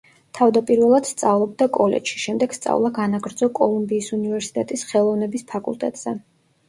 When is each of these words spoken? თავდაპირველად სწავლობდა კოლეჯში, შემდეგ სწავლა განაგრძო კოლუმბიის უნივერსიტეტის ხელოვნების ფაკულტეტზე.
თავდაპირველად 0.35 1.09
სწავლობდა 1.09 1.67
კოლეჯში, 1.75 2.17
შემდეგ 2.23 2.55
სწავლა 2.59 2.91
განაგრძო 2.95 3.51
კოლუმბიის 3.63 4.09
უნივერსიტეტის 4.21 4.87
ხელოვნების 4.93 5.47
ფაკულტეტზე. 5.53 6.17